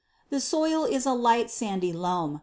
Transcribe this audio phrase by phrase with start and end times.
[0.31, 2.39] The soil is a light sandy loam.